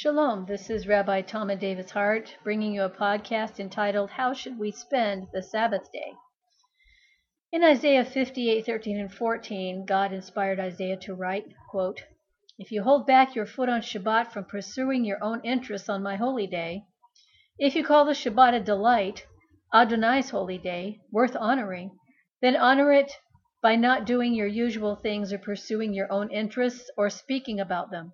Shalom, 0.00 0.46
this 0.46 0.70
is 0.70 0.86
Rabbi 0.86 1.22
Tamah 1.22 1.58
Davis 1.58 1.90
Hart 1.90 2.36
bringing 2.44 2.72
you 2.72 2.84
a 2.84 2.88
podcast 2.88 3.58
entitled 3.58 4.10
How 4.10 4.32
Should 4.32 4.56
We 4.56 4.70
Spend 4.70 5.26
the 5.32 5.42
Sabbath 5.42 5.90
Day? 5.90 6.12
In 7.50 7.64
Isaiah 7.64 8.04
58, 8.04 8.64
13 8.64 9.00
and 9.00 9.12
14, 9.12 9.84
God 9.86 10.12
inspired 10.12 10.60
Isaiah 10.60 10.98
to 10.98 11.16
write, 11.16 11.46
quote, 11.68 12.04
If 12.60 12.70
you 12.70 12.84
hold 12.84 13.08
back 13.08 13.34
your 13.34 13.44
foot 13.44 13.68
on 13.68 13.80
Shabbat 13.80 14.30
from 14.30 14.44
pursuing 14.44 15.04
your 15.04 15.18
own 15.20 15.40
interests 15.40 15.88
on 15.88 16.00
my 16.00 16.14
holy 16.14 16.46
day, 16.46 16.84
if 17.58 17.74
you 17.74 17.82
call 17.82 18.04
the 18.04 18.12
Shabbat 18.12 18.54
a 18.54 18.60
delight, 18.60 19.26
Adonai's 19.74 20.30
holy 20.30 20.58
day, 20.58 21.00
worth 21.10 21.34
honoring, 21.34 21.98
then 22.40 22.54
honor 22.54 22.92
it 22.92 23.10
by 23.60 23.74
not 23.74 24.06
doing 24.06 24.32
your 24.32 24.46
usual 24.46 24.94
things 24.94 25.32
or 25.32 25.38
pursuing 25.38 25.92
your 25.92 26.06
own 26.12 26.30
interests 26.30 26.88
or 26.96 27.10
speaking 27.10 27.58
about 27.58 27.90
them. 27.90 28.12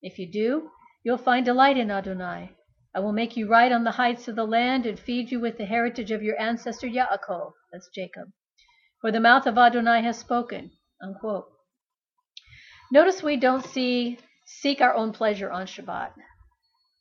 If 0.00 0.18
you 0.18 0.26
do, 0.26 0.70
you'll 1.02 1.18
find 1.18 1.44
delight 1.44 1.76
in 1.76 1.90
Adonai. 1.90 2.50
I 2.94 3.00
will 3.00 3.12
make 3.12 3.36
you 3.36 3.48
ride 3.48 3.72
on 3.72 3.84
the 3.84 3.92
heights 3.92 4.28
of 4.28 4.36
the 4.36 4.44
land 4.44 4.86
and 4.86 4.98
feed 4.98 5.30
you 5.30 5.40
with 5.40 5.58
the 5.58 5.66
heritage 5.66 6.10
of 6.10 6.22
your 6.22 6.40
ancestor 6.40 6.88
Yaakov, 6.88 7.52
that's 7.72 7.88
Jacob. 7.94 8.28
For 9.00 9.12
the 9.12 9.20
mouth 9.20 9.46
of 9.46 9.56
Adonai 9.56 10.02
has 10.02 10.18
spoken. 10.18 10.72
Unquote. 11.02 11.46
Notice 12.92 13.22
we 13.22 13.36
don't 13.36 13.64
see 13.64 14.18
seek 14.44 14.80
our 14.80 14.94
own 14.94 15.12
pleasure 15.12 15.50
on 15.50 15.66
Shabbat, 15.66 16.12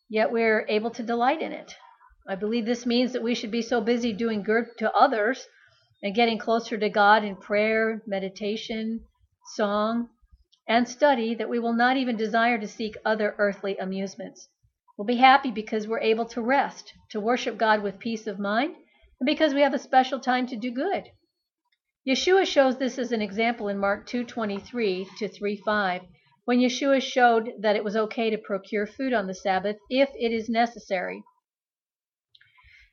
yet 0.07 0.31
we're 0.31 0.65
able 0.69 0.91
to 0.91 1.03
delight 1.03 1.41
in 1.41 1.51
it. 1.51 1.73
I 2.27 2.35
believe 2.35 2.65
this 2.65 2.85
means 2.85 3.11
that 3.13 3.23
we 3.23 3.33
should 3.33 3.49
be 3.49 3.63
so 3.63 3.81
busy 3.81 4.13
doing 4.13 4.43
good 4.43 4.65
to 4.77 4.93
others 4.93 5.47
and 6.03 6.13
getting 6.13 6.37
closer 6.37 6.77
to 6.77 6.89
God 6.89 7.23
in 7.23 7.35
prayer, 7.35 8.03
meditation, 8.05 9.03
song, 9.55 10.09
and 10.69 10.87
study 10.87 11.33
that 11.33 11.49
we 11.49 11.57
will 11.57 11.73
not 11.73 11.97
even 11.97 12.15
desire 12.15 12.59
to 12.59 12.67
seek 12.67 12.95
other 13.03 13.33
earthly 13.39 13.75
amusements. 13.79 14.47
We'll 14.95 15.07
be 15.07 15.15
happy 15.15 15.49
because 15.49 15.87
we're 15.87 15.99
able 15.99 16.25
to 16.25 16.41
rest, 16.41 16.93
to 17.09 17.19
worship 17.19 17.57
God 17.57 17.81
with 17.81 17.97
peace 17.97 18.27
of 18.27 18.37
mind, 18.37 18.75
and 19.19 19.25
because 19.25 19.55
we 19.55 19.61
have 19.61 19.73
a 19.73 19.79
special 19.79 20.19
time 20.19 20.45
to 20.45 20.55
do 20.55 20.69
good. 20.69 21.05
Yeshua 22.07 22.45
shows 22.45 22.77
this 22.77 22.99
as 22.99 23.11
an 23.11 23.21
example 23.21 23.67
in 23.67 23.79
Mark 23.79 24.07
2:23 24.07 25.07
to 25.17 25.27
3:5, 25.27 26.01
when 26.45 26.59
Yeshua 26.59 27.01
showed 27.01 27.51
that 27.59 27.75
it 27.75 27.83
was 27.83 27.95
okay 27.95 28.29
to 28.29 28.37
procure 28.37 28.85
food 28.85 29.11
on 29.11 29.25
the 29.25 29.33
Sabbath 29.33 29.77
if 29.89 30.09
it 30.13 30.31
is 30.31 30.49
necessary. 30.49 31.23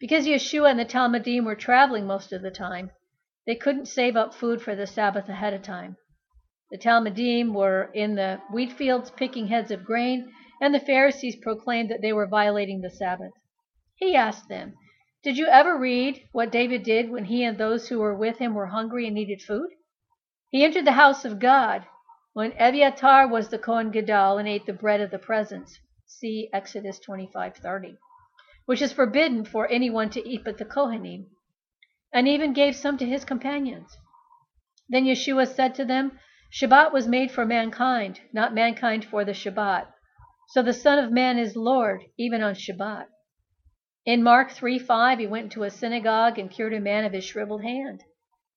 Because 0.01 0.27
Yeshua 0.27 0.71
and 0.71 0.81
the 0.81 0.85
talmidim 0.87 1.45
were 1.45 1.55
traveling 1.55 2.07
most 2.07 2.33
of 2.33 2.41
the 2.41 2.51
time, 2.51 2.91
they 3.47 3.55
couldn't 3.55 3.87
save 3.87 4.17
up 4.17 4.33
food 4.33 4.63
for 4.63 4.75
the 4.75 4.87
Sabbath 4.87 5.29
ahead 5.29 5.53
of 5.53 5.63
time. 5.63 5.97
The 6.71 6.79
talmidim 6.79 7.55
were 7.55 7.93
in 7.95 8.17
the 8.17 8.41
wheat 8.51 8.73
fields 8.73 9.13
picking 9.13 9.47
heads 9.47 9.71
of 9.71 9.85
grain, 9.85 10.33
and 10.61 10.75
the 10.75 10.81
Pharisees 10.81 11.37
proclaimed 11.37 11.91
that 11.91 12.03
they 12.03 12.13
were 12.13 12.27
violating 12.27 12.81
the 12.81 12.91
Sabbath. 12.91 13.31
He 13.95 14.17
asked 14.17 14.49
them, 14.49 14.75
Did 15.23 15.39
you 15.39 15.47
ever 15.47 15.79
read 15.79 16.29
what 16.33 16.51
David 16.51 16.83
did 16.83 17.09
when 17.09 17.27
he 17.27 17.45
and 17.45 17.57
those 17.57 17.89
who 17.89 18.01
were 18.01 18.17
with 18.17 18.39
him 18.39 18.55
were 18.55 18.67
hungry 18.67 19.07
and 19.07 19.15
needed 19.15 19.43
food? 19.43 19.71
He 20.51 20.65
entered 20.65 20.87
the 20.87 20.93
house 20.99 21.25
of 21.25 21.39
God 21.39 21.87
when 22.33 22.51
Evyatar 22.55 23.31
was 23.31 23.49
the 23.49 23.59
Kohen 23.59 23.93
Gadol 23.93 24.39
and 24.39 24.49
ate 24.49 24.67
the 24.67 24.73
bread 24.73 25.01
of 25.01 25.13
the 25.13 25.21
presence. 25.21 25.79
See 26.07 26.51
Exodus 26.53 26.99
25:30 27.09 27.97
which 28.65 28.83
is 28.83 28.93
forbidden 28.93 29.45
for 29.45 29.71
anyone 29.71 30.11
to 30.11 30.29
eat 30.29 30.43
but 30.45 30.59
the 30.59 30.65
Kohanim, 30.65 31.27
and 32.13 32.27
even 32.27 32.53
gave 32.53 32.75
some 32.75 32.99
to 32.99 33.07
his 33.07 33.25
companions. 33.25 33.97
Then 34.89 35.05
Yeshua 35.05 35.47
said 35.47 35.77
to 35.77 35.85
them, 35.85 36.19
Shabbat 36.53 36.93
was 36.93 37.09
made 37.09 37.31
for 37.31 37.45
mankind, 37.45 38.21
not 38.33 38.55
mankind 38.55 39.05
for 39.05 39.25
the 39.25 39.33
Shabbat. 39.33 39.89
So 40.49 40.63
the 40.63 40.73
Son 40.73 40.99
of 40.99 41.11
Man 41.11 41.39
is 41.39 41.57
Lord, 41.57 42.05
even 42.17 42.43
on 42.43 42.55
Shabbat. 42.55 43.09
In 44.05 44.23
Mark 44.23 44.53
3:5, 44.53 45.19
he 45.19 45.27
went 45.27 45.47
into 45.47 45.65
a 45.65 45.71
synagogue 45.71 46.39
and 46.39 46.49
cured 46.49 46.73
a 46.73 46.81
man 46.81 47.05
of 47.05 47.13
his 47.13 47.25
shriveled 47.25 47.63
hand. 47.63 48.05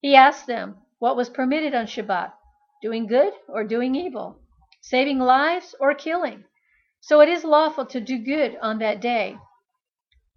He 0.00 0.14
asked 0.14 0.46
them 0.46 0.78
what 1.00 1.16
was 1.16 1.28
permitted 1.28 1.74
on 1.74 1.86
Shabbat, 1.86 2.32
doing 2.80 3.08
good 3.08 3.32
or 3.48 3.64
doing 3.64 3.96
evil, 3.96 4.38
saving 4.80 5.18
lives 5.18 5.74
or 5.80 5.92
killing. 5.92 6.44
So 7.00 7.20
it 7.20 7.28
is 7.28 7.42
lawful 7.42 7.86
to 7.86 8.00
do 8.00 8.18
good 8.18 8.56
on 8.62 8.78
that 8.78 9.00
day. 9.00 9.36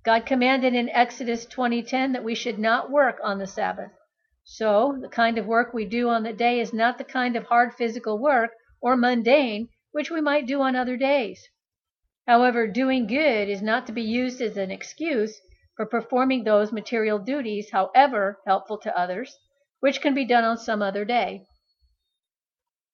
God 0.04 0.26
commanded 0.26 0.74
in 0.74 0.90
Exodus 0.90 1.46
20:10 1.46 2.14
that 2.14 2.24
we 2.24 2.34
should 2.34 2.58
not 2.58 2.90
work 2.90 3.20
on 3.24 3.38
the 3.38 3.46
Sabbath. 3.46 3.92
So, 4.46 4.98
the 5.02 5.10
kind 5.10 5.38
of 5.38 5.46
work 5.46 5.74
we 5.74 5.86
do 5.86 6.10
on 6.10 6.24
the 6.24 6.34
day 6.34 6.60
is 6.60 6.74
not 6.74 6.98
the 6.98 7.04
kind 7.04 7.36
of 7.36 7.46
hard 7.46 7.74
physical 7.74 8.20
work 8.20 8.52
or 8.82 8.98
mundane 8.98 9.70
which 9.94 10.10
we 10.10 10.20
might 10.20 10.48
do 10.48 10.60
on 10.62 10.76
other 10.76 10.98
days. 10.98 11.48
However, 12.28 12.68
doing 12.68 13.06
good 13.06 13.48
is 13.48 13.62
not 13.62 13.86
to 13.88 13.94
be 13.94 14.02
used 14.02 14.42
as 14.42 14.58
an 14.58 14.72
excuse 14.72 15.40
for 15.76 15.86
performing 15.86 16.44
those 16.44 16.72
material 16.72 17.20
duties, 17.20 17.70
however 17.72 18.42
helpful 18.46 18.78
to 18.80 18.98
others, 18.98 19.38
which 19.80 20.02
can 20.02 20.14
be 20.14 20.26
done 20.26 20.44
on 20.44 20.58
some 20.58 20.82
other 20.82 21.06
day. 21.06 21.46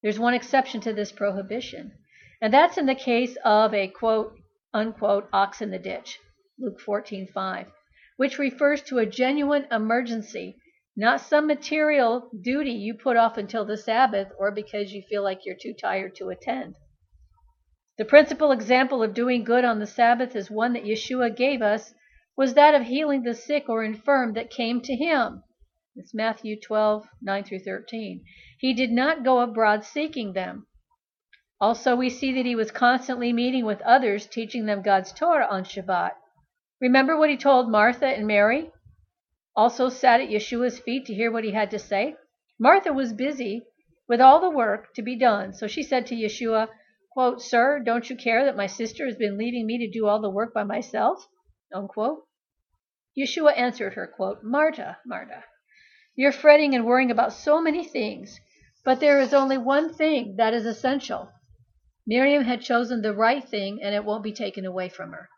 There's 0.02 0.18
one 0.18 0.34
exception 0.34 0.80
to 0.82 0.92
this 0.92 1.12
prohibition, 1.12 1.92
and 2.40 2.52
that's 2.52 2.78
in 2.78 2.86
the 2.86 2.94
case 2.94 3.36
of 3.44 3.72
a 3.74 3.88
quote 3.88 4.34
unquote 4.74 5.28
ox 5.32 5.60
in 5.60 5.70
the 5.70 5.78
ditch. 5.78 6.18
Luke 6.58 6.80
14:5, 6.80 7.70
which 8.16 8.38
refers 8.38 8.82
to 8.82 8.98
a 8.98 9.06
genuine 9.06 9.66
emergency, 9.70 10.56
not 11.00 11.18
some 11.18 11.46
material 11.46 12.28
duty 12.42 12.72
you 12.72 12.92
put 12.92 13.16
off 13.16 13.38
until 13.38 13.64
the 13.64 13.78
Sabbath 13.78 14.28
or 14.38 14.50
because 14.50 14.92
you 14.92 15.02
feel 15.08 15.22
like 15.22 15.46
you're 15.46 15.56
too 15.58 15.72
tired 15.72 16.14
to 16.16 16.28
attend. 16.28 16.74
The 17.96 18.04
principal 18.04 18.52
example 18.52 19.02
of 19.02 19.14
doing 19.14 19.42
good 19.42 19.64
on 19.64 19.78
the 19.78 19.86
Sabbath 19.86 20.36
is 20.36 20.50
one 20.50 20.74
that 20.74 20.84
Yeshua 20.84 21.34
gave 21.34 21.62
us 21.62 21.94
was 22.36 22.52
that 22.52 22.74
of 22.74 22.82
healing 22.82 23.22
the 23.22 23.32
sick 23.32 23.66
or 23.66 23.82
infirm 23.82 24.34
that 24.34 24.50
came 24.50 24.82
to 24.82 24.94
him. 24.94 25.42
It's 25.96 26.12
Matthew 26.12 26.60
12, 26.60 27.08
9 27.22 27.44
through 27.44 27.60
13. 27.60 28.22
He 28.58 28.74
did 28.74 28.90
not 28.90 29.24
go 29.24 29.40
abroad 29.40 29.84
seeking 29.84 30.34
them. 30.34 30.66
Also, 31.62 31.96
we 31.96 32.10
see 32.10 32.30
that 32.34 32.44
he 32.44 32.54
was 32.54 32.70
constantly 32.70 33.32
meeting 33.32 33.64
with 33.64 33.80
others, 33.82 34.26
teaching 34.26 34.66
them 34.66 34.82
God's 34.82 35.12
Torah 35.12 35.48
on 35.50 35.64
Shabbat. 35.64 36.12
Remember 36.78 37.16
what 37.16 37.30
he 37.30 37.38
told 37.38 37.70
Martha 37.70 38.06
and 38.06 38.26
Mary? 38.26 38.70
Also 39.56 39.88
sat 39.88 40.20
at 40.20 40.28
Yeshua's 40.28 40.78
feet 40.78 41.06
to 41.06 41.14
hear 41.14 41.30
what 41.30 41.44
he 41.44 41.50
had 41.52 41.70
to 41.70 41.78
say? 41.78 42.16
Martha 42.58 42.92
was 42.92 43.12
busy 43.12 43.66
with 44.08 44.20
all 44.20 44.40
the 44.40 44.50
work 44.50 44.94
to 44.94 45.02
be 45.02 45.16
done, 45.16 45.52
so 45.52 45.66
she 45.66 45.82
said 45.82 46.06
to 46.06 46.14
Yeshua, 46.14 46.68
quote, 47.12 47.40
Sir, 47.42 47.80
don't 47.80 48.08
you 48.08 48.16
care 48.16 48.44
that 48.44 48.56
my 48.56 48.66
sister 48.66 49.06
has 49.06 49.16
been 49.16 49.38
leaving 49.38 49.66
me 49.66 49.78
to 49.78 49.90
do 49.90 50.06
all 50.06 50.20
the 50.20 50.30
work 50.30 50.54
by 50.54 50.62
myself? 50.62 51.26
Unquote. 51.74 52.26
Yeshua 53.18 53.56
answered 53.56 53.94
her, 53.94 54.06
quote, 54.06 54.42
Marta, 54.42 54.98
Marta, 55.04 55.44
you're 56.16 56.32
fretting 56.32 56.74
and 56.74 56.84
worrying 56.84 57.10
about 57.10 57.32
so 57.32 57.60
many 57.60 57.84
things, 57.84 58.38
but 58.84 59.00
there 59.00 59.20
is 59.20 59.32
only 59.32 59.58
one 59.58 59.94
thing 59.94 60.36
that 60.36 60.54
is 60.54 60.66
essential. 60.66 61.30
Miriam 62.06 62.44
had 62.44 62.60
chosen 62.60 63.02
the 63.02 63.14
right 63.14 63.48
thing, 63.48 63.80
and 63.82 63.94
it 63.94 64.04
won't 64.04 64.22
be 64.22 64.32
taken 64.32 64.64
away 64.66 64.88
from 64.88 65.12
her. 65.12 65.28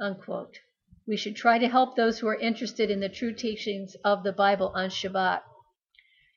Unquote. 0.00 0.58
We 1.06 1.16
should 1.16 1.34
try 1.34 1.58
to 1.58 1.68
help 1.68 1.96
those 1.96 2.20
who 2.20 2.28
are 2.28 2.36
interested 2.36 2.90
in 2.90 3.00
the 3.00 3.08
true 3.08 3.32
teachings 3.32 3.96
of 4.04 4.22
the 4.22 4.32
Bible 4.32 4.72
on 4.74 4.88
Shabbat. 4.88 5.42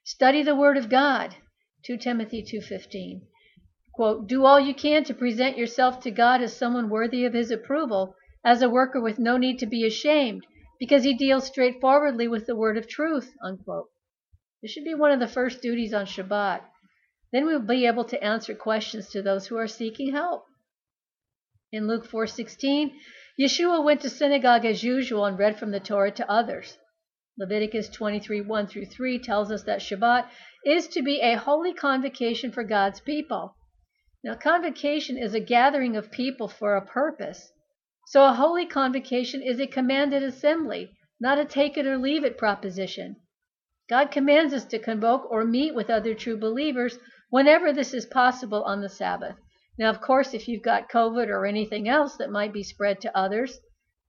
Study 0.03 0.41
the 0.41 0.55
Word 0.55 0.77
of 0.77 0.89
God. 0.89 1.35
2 1.83 1.97
Timothy 1.97 2.41
2:15. 2.41 3.21
Quote, 3.93 4.27
"Do 4.27 4.43
all 4.43 4.59
you 4.59 4.73
can 4.73 5.03
to 5.03 5.13
present 5.13 5.57
yourself 5.57 5.99
to 6.01 6.09
God 6.09 6.41
as 6.41 6.57
someone 6.57 6.89
worthy 6.89 7.25
of 7.25 7.33
his 7.33 7.51
approval, 7.51 8.15
as 8.43 8.63
a 8.63 8.69
worker 8.69 8.99
with 8.99 9.19
no 9.19 9.37
need 9.37 9.59
to 9.59 9.67
be 9.67 9.85
ashamed, 9.85 10.45
because 10.79 11.03
he 11.03 11.13
deals 11.13 11.45
straightforwardly 11.45 12.27
with 12.27 12.47
the 12.47 12.55
word 12.55 12.77
of 12.77 12.87
truth." 12.87 13.35
Unquote. 13.43 13.89
This 14.61 14.71
should 14.71 14.83
be 14.83 14.95
one 14.95 15.11
of 15.11 15.19
the 15.19 15.27
first 15.27 15.61
duties 15.61 15.93
on 15.93 16.07
Shabbat. 16.07 16.63
Then 17.31 17.45
we'll 17.45 17.59
be 17.59 17.85
able 17.85 18.05
to 18.05 18.23
answer 18.23 18.55
questions 18.55 19.09
to 19.09 19.21
those 19.21 19.45
who 19.45 19.57
are 19.57 19.67
seeking 19.67 20.11
help. 20.11 20.45
In 21.71 21.87
Luke 21.87 22.05
4:16, 22.07 22.97
Yeshua 23.37 23.83
went 23.83 23.99
to 23.99 24.09
synagogue 24.09 24.63
as 24.63 24.83
usual 24.83 25.25
and 25.25 25.37
read 25.37 25.59
from 25.59 25.71
the 25.71 25.79
Torah 25.79 26.11
to 26.11 26.31
others. 26.31 26.77
Leviticus 27.37 27.89
23 27.89 28.39
1 28.39 28.67
through 28.67 28.85
3 28.85 29.19
tells 29.19 29.51
us 29.51 29.63
that 29.63 29.81
Shabbat 29.81 30.29
is 30.65 30.87
to 30.87 31.01
be 31.01 31.19
a 31.19 31.35
holy 31.35 31.73
convocation 31.73 32.49
for 32.49 32.63
God's 32.63 33.01
people. 33.01 33.53
Now, 34.23 34.35
convocation 34.35 35.17
is 35.17 35.33
a 35.33 35.41
gathering 35.41 35.97
of 35.97 36.11
people 36.11 36.47
for 36.47 36.77
a 36.77 36.85
purpose. 36.85 37.51
So, 38.07 38.25
a 38.25 38.33
holy 38.33 38.65
convocation 38.65 39.41
is 39.41 39.59
a 39.59 39.67
commanded 39.67 40.23
assembly, 40.23 40.95
not 41.19 41.37
a 41.37 41.43
take 41.43 41.77
it 41.77 41.85
or 41.85 41.97
leave 41.97 42.23
it 42.23 42.37
proposition. 42.37 43.17
God 43.89 44.11
commands 44.11 44.53
us 44.53 44.63
to 44.65 44.79
convoke 44.79 45.29
or 45.29 45.43
meet 45.43 45.75
with 45.75 45.89
other 45.89 46.15
true 46.15 46.37
believers 46.37 46.97
whenever 47.29 47.73
this 47.73 47.93
is 47.93 48.05
possible 48.05 48.63
on 48.63 48.79
the 48.79 48.87
Sabbath. 48.87 49.35
Now, 49.77 49.89
of 49.89 49.99
course, 49.99 50.33
if 50.33 50.47
you've 50.47 50.63
got 50.63 50.89
COVID 50.89 51.27
or 51.27 51.45
anything 51.45 51.89
else 51.89 52.15
that 52.17 52.31
might 52.31 52.53
be 52.53 52.63
spread 52.63 53.01
to 53.01 53.17
others, 53.17 53.59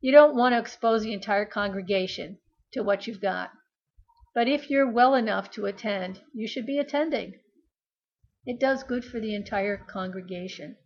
you 0.00 0.12
don't 0.12 0.36
want 0.36 0.52
to 0.52 0.58
expose 0.58 1.02
the 1.02 1.12
entire 1.12 1.44
congregation 1.44 2.38
to 2.72 2.82
what 2.82 3.06
you've 3.06 3.20
got. 3.20 3.50
But 4.34 4.46
if 4.46 4.70
you're 4.70 4.90
well 4.90 5.14
enough 5.14 5.50
to 5.52 5.66
attend, 5.66 6.20
you 6.32 6.46
should 6.46 6.66
be 6.66 6.78
attending. 6.78 7.40
It 8.44 8.60
does 8.60 8.84
good 8.84 9.04
for 9.04 9.18
the 9.18 9.34
entire 9.34 9.76
congregation. 9.76 10.76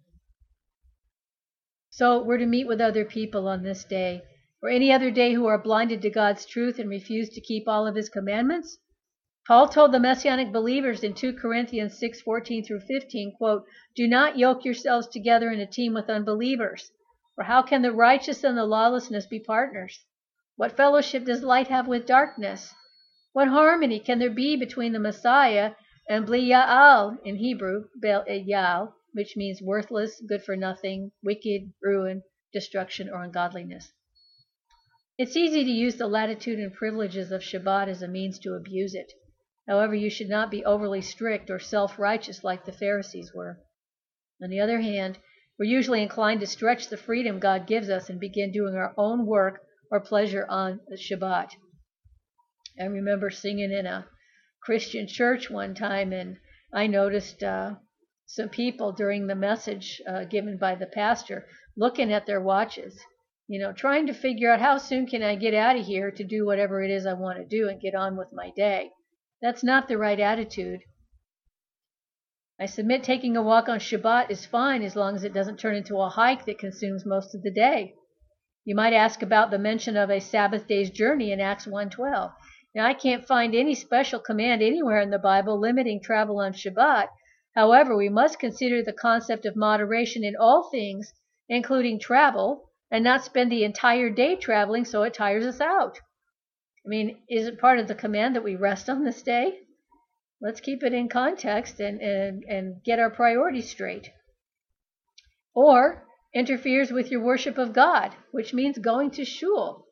So 1.90 2.22
we're 2.22 2.38
to 2.38 2.46
meet 2.46 2.66
with 2.66 2.80
other 2.80 3.04
people 3.04 3.48
on 3.48 3.62
this 3.62 3.84
day, 3.84 4.22
or 4.62 4.70
any 4.70 4.92
other 4.92 5.10
day 5.10 5.34
who 5.34 5.46
are 5.46 5.62
blinded 5.62 6.00
to 6.02 6.10
God's 6.10 6.46
truth 6.46 6.78
and 6.78 6.88
refuse 6.88 7.28
to 7.30 7.40
keep 7.40 7.66
all 7.66 7.86
of 7.86 7.96
his 7.96 8.08
commandments? 8.08 8.78
Paul 9.50 9.66
told 9.66 9.90
the 9.90 9.98
messianic 9.98 10.52
believers 10.52 11.02
in 11.02 11.12
2 11.12 11.32
Corinthians 11.32 11.98
6:14 11.98 12.64
through 12.64 12.82
15, 12.82 13.32
quote, 13.32 13.66
"Do 13.96 14.06
not 14.06 14.38
yoke 14.38 14.64
yourselves 14.64 15.08
together 15.08 15.50
in 15.50 15.58
a 15.58 15.66
team 15.66 15.92
with 15.92 16.08
unbelievers, 16.08 16.92
for 17.34 17.42
how 17.42 17.60
can 17.60 17.82
the 17.82 17.90
righteous 17.90 18.44
and 18.44 18.56
the 18.56 18.64
lawlessness 18.64 19.26
be 19.26 19.40
partners? 19.40 20.04
What 20.54 20.76
fellowship 20.76 21.24
does 21.24 21.42
light 21.42 21.66
have 21.66 21.88
with 21.88 22.06
darkness? 22.06 22.72
What 23.32 23.48
harmony 23.48 23.98
can 23.98 24.20
there 24.20 24.30
be 24.30 24.54
between 24.54 24.92
the 24.92 25.00
Messiah 25.00 25.72
and 26.08 26.26
Belial 26.26 27.18
in 27.24 27.34
Hebrew, 27.34 27.88
Belial, 28.00 28.94
which 29.14 29.36
means 29.36 29.60
worthless, 29.60 30.22
good 30.28 30.44
for 30.44 30.54
nothing, 30.54 31.10
wicked, 31.24 31.72
ruin, 31.82 32.22
destruction, 32.52 33.10
or 33.10 33.24
ungodliness?" 33.24 33.92
It's 35.18 35.36
easy 35.36 35.64
to 35.64 35.72
use 35.72 35.96
the 35.96 36.06
latitude 36.06 36.60
and 36.60 36.72
privileges 36.72 37.32
of 37.32 37.42
Shabbat 37.42 37.88
as 37.88 38.00
a 38.00 38.06
means 38.06 38.38
to 38.38 38.54
abuse 38.54 38.94
it. 38.94 39.12
However, 39.70 39.94
you 39.94 40.10
should 40.10 40.28
not 40.28 40.50
be 40.50 40.64
overly 40.64 41.00
strict 41.00 41.48
or 41.48 41.60
self 41.60 41.96
righteous 41.96 42.42
like 42.42 42.64
the 42.64 42.72
Pharisees 42.72 43.32
were. 43.32 43.60
On 44.42 44.50
the 44.50 44.58
other 44.58 44.80
hand, 44.80 45.18
we're 45.60 45.66
usually 45.66 46.02
inclined 46.02 46.40
to 46.40 46.46
stretch 46.48 46.88
the 46.88 46.96
freedom 46.96 47.38
God 47.38 47.68
gives 47.68 47.88
us 47.88 48.10
and 48.10 48.18
begin 48.18 48.50
doing 48.50 48.74
our 48.74 48.92
own 48.96 49.26
work 49.26 49.62
or 49.88 50.00
pleasure 50.00 50.44
on 50.48 50.80
the 50.88 50.96
Shabbat. 50.96 51.54
I 52.80 52.84
remember 52.86 53.30
singing 53.30 53.70
in 53.70 53.86
a 53.86 54.08
Christian 54.60 55.06
church 55.06 55.48
one 55.48 55.76
time, 55.76 56.12
and 56.12 56.38
I 56.74 56.88
noticed 56.88 57.40
uh, 57.44 57.76
some 58.26 58.48
people 58.48 58.90
during 58.90 59.28
the 59.28 59.36
message 59.36 60.02
uh, 60.04 60.24
given 60.24 60.56
by 60.56 60.74
the 60.74 60.86
pastor 60.86 61.46
looking 61.76 62.12
at 62.12 62.26
their 62.26 62.40
watches, 62.40 62.98
you 63.46 63.60
know, 63.60 63.72
trying 63.72 64.08
to 64.08 64.14
figure 64.14 64.50
out 64.50 64.60
how 64.60 64.78
soon 64.78 65.06
can 65.06 65.22
I 65.22 65.36
get 65.36 65.54
out 65.54 65.76
of 65.76 65.86
here 65.86 66.10
to 66.10 66.24
do 66.24 66.44
whatever 66.44 66.82
it 66.82 66.90
is 66.90 67.06
I 67.06 67.12
want 67.12 67.38
to 67.38 67.44
do 67.44 67.68
and 67.68 67.80
get 67.80 67.94
on 67.94 68.16
with 68.16 68.32
my 68.32 68.50
day. 68.56 68.90
That's 69.42 69.64
not 69.64 69.88
the 69.88 69.96
right 69.96 70.20
attitude. 70.20 70.80
I 72.60 72.66
submit 72.66 73.02
taking 73.02 73.38
a 73.38 73.42
walk 73.42 73.70
on 73.70 73.78
Shabbat 73.78 74.30
is 74.30 74.44
fine 74.44 74.82
as 74.82 74.94
long 74.94 75.14
as 75.16 75.24
it 75.24 75.32
doesn't 75.32 75.58
turn 75.58 75.76
into 75.76 75.98
a 75.98 76.10
hike 76.10 76.44
that 76.44 76.58
consumes 76.58 77.06
most 77.06 77.34
of 77.34 77.42
the 77.42 77.50
day. 77.50 77.94
You 78.66 78.74
might 78.74 78.92
ask 78.92 79.22
about 79.22 79.50
the 79.50 79.58
mention 79.58 79.96
of 79.96 80.10
a 80.10 80.20
Sabbath 80.20 80.66
day's 80.66 80.90
journey 80.90 81.32
in 81.32 81.40
Acts 81.40 81.66
1:12. 81.66 82.34
Now 82.74 82.84
I 82.84 82.92
can't 82.92 83.26
find 83.26 83.54
any 83.54 83.74
special 83.74 84.20
command 84.20 84.60
anywhere 84.60 85.00
in 85.00 85.08
the 85.08 85.18
Bible 85.18 85.58
limiting 85.58 86.02
travel 86.02 86.38
on 86.38 86.52
Shabbat. 86.52 87.08
However, 87.54 87.96
we 87.96 88.10
must 88.10 88.38
consider 88.38 88.82
the 88.82 88.92
concept 88.92 89.46
of 89.46 89.56
moderation 89.56 90.22
in 90.22 90.36
all 90.36 90.68
things, 90.70 91.14
including 91.48 91.98
travel, 91.98 92.70
and 92.90 93.02
not 93.02 93.24
spend 93.24 93.50
the 93.50 93.64
entire 93.64 94.10
day 94.10 94.36
traveling 94.36 94.84
so 94.84 95.02
it 95.02 95.14
tires 95.14 95.46
us 95.46 95.62
out. 95.62 95.98
I 96.84 96.88
mean, 96.88 97.22
is 97.28 97.46
it 97.46 97.60
part 97.60 97.78
of 97.78 97.88
the 97.88 97.94
command 97.94 98.34
that 98.36 98.44
we 98.44 98.56
rest 98.56 98.88
on 98.88 99.04
this 99.04 99.22
day? 99.22 99.60
Let's 100.40 100.60
keep 100.60 100.82
it 100.82 100.94
in 100.94 101.08
context 101.08 101.80
and, 101.80 102.00
and, 102.00 102.42
and 102.44 102.82
get 102.82 102.98
our 102.98 103.10
priorities 103.10 103.70
straight. 103.70 104.10
Or 105.54 106.06
interferes 106.34 106.90
with 106.90 107.10
your 107.10 107.22
worship 107.22 107.58
of 107.58 107.74
God, 107.74 108.14
which 108.30 108.54
means 108.54 108.78
going 108.78 109.10
to 109.12 109.24
shul. 109.24 109.86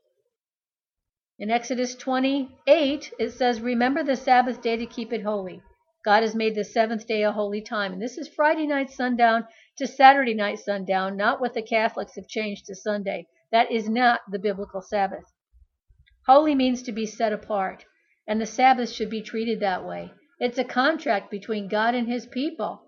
In 1.39 1.51
Exodus 1.51 1.95
28, 1.95 3.13
it 3.19 3.31
says, 3.31 3.61
Remember 3.61 4.03
the 4.03 4.17
Sabbath 4.17 4.63
day 4.63 4.77
to 4.77 4.87
keep 4.87 5.13
it 5.13 5.23
holy. 5.23 5.63
God 6.05 6.23
has 6.23 6.35
made 6.35 6.55
the 6.55 6.65
seventh 6.65 7.07
day 7.07 7.23
a 7.23 7.33
holy 7.33 7.61
time. 7.61 7.93
And 7.93 8.01
this 8.01 8.17
is 8.17 8.29
Friday 8.29 8.67
night 8.67 8.91
sundown 8.91 9.47
to 9.77 9.87
Saturday 9.87 10.35
night 10.35 10.59
sundown, 10.59 11.17
not 11.17 11.41
what 11.41 11.53
the 11.53 11.63
Catholics 11.63 12.15
have 12.17 12.27
changed 12.27 12.65
to 12.67 12.75
Sunday. 12.75 13.27
That 13.53 13.71
is 13.71 13.89
not 13.89 14.23
the 14.31 14.39
biblical 14.39 14.81
Sabbath. 14.81 15.25
Holy 16.29 16.55
means 16.55 16.83
to 16.83 16.93
be 16.93 17.07
set 17.07 17.33
apart, 17.33 17.87
and 18.27 18.39
the 18.39 18.45
Sabbath 18.45 18.91
should 18.91 19.09
be 19.09 19.23
treated 19.23 19.61
that 19.61 19.83
way. 19.83 20.13
It's 20.39 20.59
a 20.59 20.65
contract 20.65 21.31
between 21.31 21.69
God 21.69 21.95
and 21.95 22.07
his 22.07 22.27
people. 22.27 22.83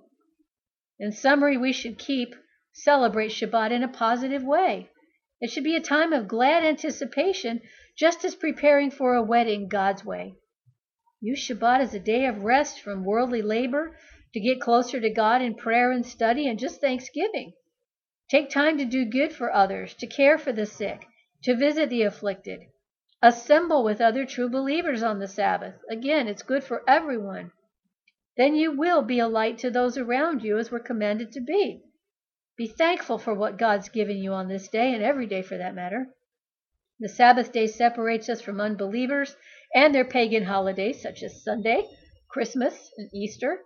In 0.99 1.11
summary, 1.11 1.57
we 1.57 1.73
should 1.73 1.97
keep, 1.97 2.35
celebrate 2.75 3.31
Shabbat 3.31 3.73
in 3.73 3.83
a 3.83 3.89
positive 3.89 4.45
way. 4.45 4.91
It 5.41 5.51
should 5.51 5.65
be 5.65 5.75
a 5.75 5.81
time 5.81 6.13
of 6.13 6.29
glad 6.29 6.65
anticipation, 6.65 7.63
just 7.97 8.27
as 8.27 8.35
preparing 8.35 8.91
for 8.91 9.15
a 9.15 9.23
wedding 9.23 9.69
God's 9.69 10.05
way. 10.05 10.35
Use 11.23 11.41
Shabbat 11.41 11.81
as 11.81 11.95
a 11.95 11.99
day 11.99 12.27
of 12.27 12.45
rest 12.45 12.83
from 12.83 13.07
worldly 13.07 13.41
labor 13.41 13.97
to 14.35 14.41
get 14.41 14.61
closer 14.61 15.01
to 15.01 15.09
God 15.09 15.41
in 15.41 15.55
prayer 15.55 15.91
and 15.93 16.05
study 16.05 16.47
and 16.47 16.59
just 16.59 16.83
thanksgiving. 16.83 17.55
Take 18.31 18.51
time 18.51 18.77
to 18.77 18.85
do 18.85 19.07
good 19.07 19.33
for 19.33 19.51
others, 19.51 19.95
to 19.95 20.07
care 20.07 20.37
for 20.37 20.53
the 20.53 20.67
sick, 20.67 21.07
to 21.45 21.57
visit 21.57 21.89
the 21.89 22.03
afflicted. 22.03 22.61
Assemble 23.23 23.85
with 23.85 24.01
other 24.01 24.25
true 24.25 24.49
believers 24.49 25.03
on 25.03 25.19
the 25.19 25.29
Sabbath. 25.29 25.75
Again, 25.91 26.27
it's 26.27 26.43
good 26.43 26.65
for 26.65 26.83
everyone. 26.89 27.53
Then 28.39 28.55
you 28.55 28.73
will 28.73 29.03
be 29.03 29.19
a 29.19 29.29
light 29.29 29.59
to 29.59 29.71
those 29.71 29.99
around 29.99 30.43
you 30.43 30.57
as 30.57 30.71
we're 30.71 30.81
commanded 30.81 31.31
to 31.33 31.41
be. 31.43 31.83
Be 32.57 32.67
thankful 32.67 33.19
for 33.19 33.35
what 33.35 33.59
God's 33.59 33.91
given 33.91 34.17
you 34.17 34.33
on 34.33 34.49
this 34.49 34.69
day 34.69 34.95
and 34.95 35.03
every 35.03 35.27
day 35.27 35.43
for 35.43 35.59
that 35.59 35.75
matter. 35.75 36.15
The 36.99 37.11
Sabbath 37.11 37.53
day 37.53 37.67
separates 37.67 38.31
us 38.31 38.41
from 38.41 38.61
unbelievers 38.61 39.37
and 39.75 39.95
their 39.95 40.07
pagan 40.07 40.45
holidays 40.45 41.03
such 41.03 41.23
as 41.23 41.45
Sunday, 41.45 41.87
Christmas, 42.31 42.91
and 42.97 43.11
Easter. 43.15 43.61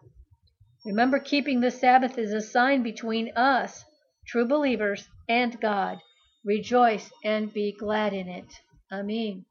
Remember, 0.84 1.20
keeping 1.20 1.60
the 1.60 1.70
Sabbath 1.70 2.18
is 2.18 2.32
a 2.32 2.40
sign 2.40 2.82
between 2.82 3.36
us, 3.36 3.84
true 4.26 4.46
believers, 4.46 5.08
and 5.28 5.60
God. 5.60 5.98
Rejoice 6.44 7.10
and 7.24 7.52
be 7.52 7.72
glad 7.72 8.12
in 8.12 8.28
it. 8.28 8.52
Amém. 9.00 9.44